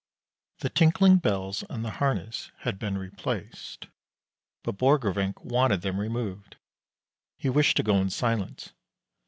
[0.61, 3.85] The tinkling bells on the harness had been replaced,
[4.63, 6.55] but Borgrevinck wanted them removed.
[7.37, 8.73] He wished to go in silence.